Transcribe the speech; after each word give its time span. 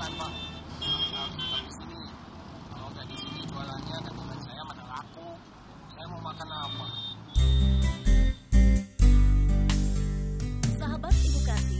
Apa? 0.00 0.32
Sahabat 10.80 11.12
edukasi, 11.20 11.78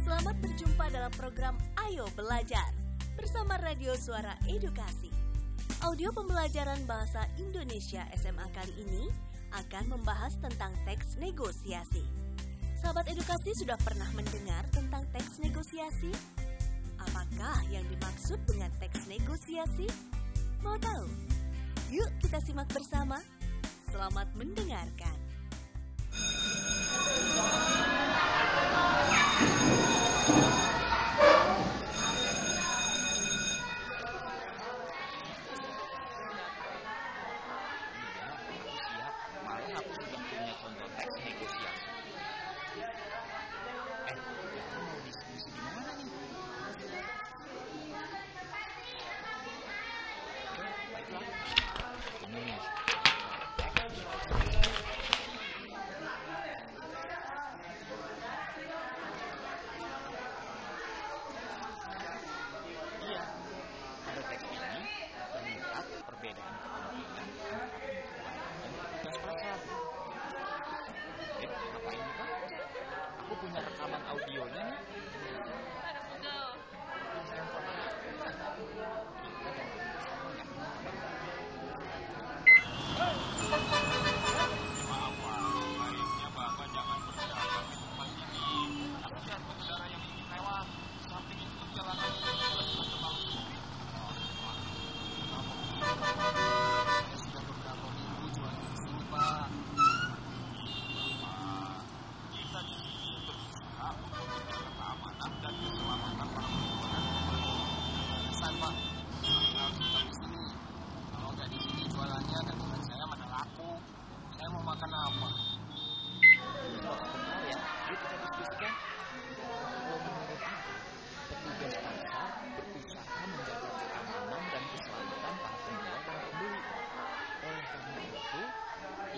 selamat 0.00 0.36
berjumpa 0.40 0.84
dalam 0.88 1.12
program 1.12 1.60
Ayo 1.84 2.08
Belajar 2.16 2.72
bersama 3.20 3.60
Radio 3.60 3.92
Suara 4.00 4.40
Edukasi. 4.48 5.12
Audio 5.84 6.08
pembelajaran 6.16 6.88
bahasa 6.88 7.28
Indonesia 7.36 8.08
SMA 8.16 8.48
kali 8.56 8.72
ini 8.80 9.12
akan 9.52 9.92
membahas 9.92 10.40
tentang 10.40 10.72
teks 10.88 11.20
negosiasi. 11.20 12.00
Sahabat 12.80 13.12
edukasi 13.12 13.52
sudah 13.60 13.76
pernah 13.84 14.08
mendengar 14.16 14.64
tentang 14.72 15.04
teks 15.12 15.36
negosiasi? 15.44 16.37
Apakah 17.02 17.58
yang 17.70 17.82
dimaksud 17.90 18.38
dengan 18.46 18.70
teks 18.78 19.06
negosiasi? 19.10 19.86
Mau 20.62 20.78
tahu? 20.78 21.06
Yuk 21.90 22.10
kita 22.22 22.38
simak 22.46 22.70
bersama. 22.70 23.18
Selamat 23.90 24.30
mendengarkan. 24.38 25.17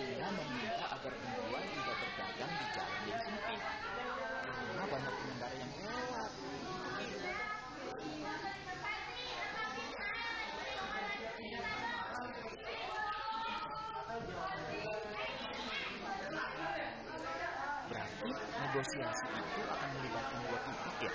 Ia 0.01 0.27
meminta 0.33 0.85
agar 0.97 1.13
penjual 1.13 1.61
tidak 1.61 1.95
berdagang 2.01 2.53
di 2.57 2.65
jalan 2.73 3.01
yang 3.05 3.21
sempit. 3.21 3.61
Karena 4.41 4.83
banyak 4.89 5.13
pengendara 5.13 5.55
yang 5.61 5.71
lewat. 5.77 6.31
Berarti 17.91 18.29
negosiasi 18.57 19.27
itu 19.37 19.61
akan 19.69 19.89
melibatkan 19.99 20.39
dua 20.49 20.59
pihak 20.65 20.95
ya? 21.05 21.13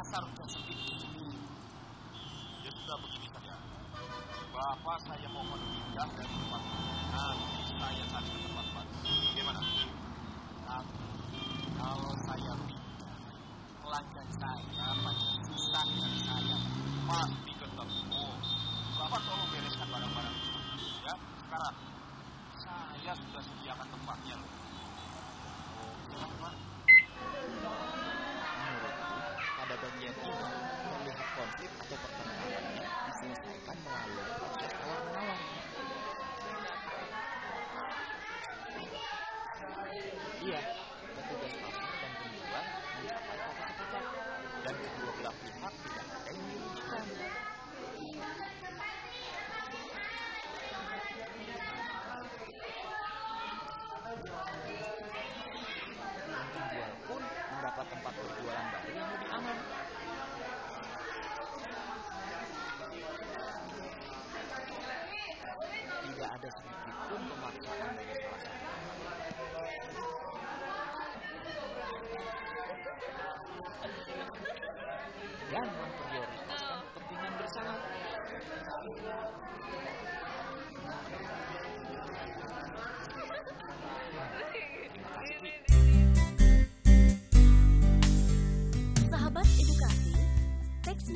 Udah 0.00 0.48
sepi 0.48 0.72
ini. 0.72 1.28
Ya 2.64 2.72
sudah 2.72 2.96
begini 3.04 3.28
saja. 3.36 3.52
Bapak 4.48 4.96
saya 5.04 5.28
mohon 5.28 5.60
pindah 5.60 6.08
dari 6.16 6.32
tempat. 6.40 6.62
Nanti 7.12 7.76
saya 7.76 8.04
cari 8.08 8.28
ke 8.32 8.40
tempat 8.48 8.66
baru. 8.72 8.92
Gimana? 9.36 9.60
Tapi 10.64 11.04
kalau 11.76 12.12
saya 12.24 12.52
pindah, 12.64 13.16
pelanggan 13.84 14.28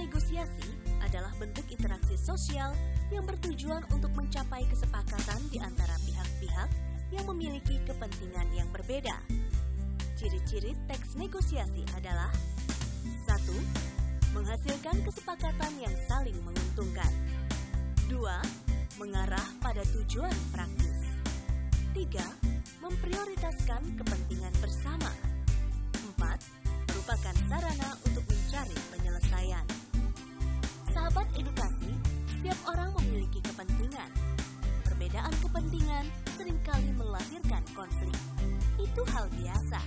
negosiasi 0.05 0.69
adalah 1.01 1.33
bentuk 1.41 1.65
interaksi 1.73 2.21
sosial 2.21 2.77
yang 3.09 3.25
bertujuan 3.25 3.81
untuk 3.89 4.12
mencapai 4.12 4.69
kesepakatan 4.69 5.41
di 5.49 5.56
antara 5.56 5.97
pihak-pihak 6.05 6.69
yang 7.09 7.25
memiliki 7.33 7.81
kepentingan 7.89 8.45
yang 8.53 8.69
berbeda. 8.69 9.17
Ciri-ciri 10.21 10.77
teks 10.85 11.17
negosiasi 11.17 11.89
adalah 11.97 12.29
1. 13.25 14.37
Menghasilkan 14.37 15.01
kesepakatan 15.09 15.73
yang 15.81 15.95
saling 16.05 16.37
menguntungkan 16.45 17.12
2. 18.12 19.00
Mengarah 19.00 19.49
pada 19.65 19.81
tujuan 19.89 20.37
praktis 20.53 21.00
3. 21.97 22.85
Memprioritaskan 22.85 23.97
kepentingan 23.97 24.44
edukasi, 31.39 31.93
setiap 32.31 32.59
orang 32.71 32.91
memiliki 33.03 33.43
kepentingan 33.43 34.11
Perbedaan 34.85 35.35
kepentingan 35.43 36.07
sering 36.39 36.59
kali 36.63 36.91
melahirkan 36.95 37.63
konflik 37.75 38.15
Itu 38.79 39.03
hal 39.11 39.27
biasa 39.35 39.81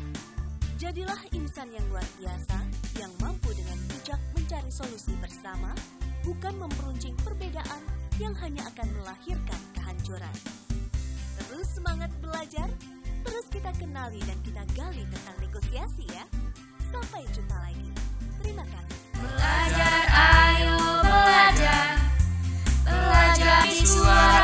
Jadilah 0.77 1.17
insan 1.33 1.73
yang 1.73 1.81
luar 1.89 2.05
biasa 2.21 2.57
yang 3.01 3.09
mampu 3.17 3.49
dengan 3.53 3.77
bijak 3.89 4.21
mencari 4.37 4.69
solusi 4.69 5.09
bersama, 5.17 5.73
bukan 6.21 6.53
memperuncing 6.53 7.17
perbedaan 7.25 7.81
yang 8.21 8.33
hanya 8.37 8.61
akan 8.69 8.85
melahirkan 9.01 9.61
kehancuran. 9.73 10.35
Terus 11.41 11.67
semangat 11.73 12.13
belajar, 12.21 12.69
terus 13.25 13.45
kita 13.49 13.73
kenali 13.73 14.21
dan 14.25 14.37
kita 14.45 14.61
gali 14.77 15.01
tentang 15.09 15.37
negosiasi 15.41 16.05
ya. 16.13 16.29
Sampai 16.93 17.25
jumpa 17.33 17.57
lagi. 17.57 17.89
Terima 18.41 18.65
kasih. 18.69 18.97
Belajar 19.17 20.01
ayo 20.13 20.76
what. 23.95 24.36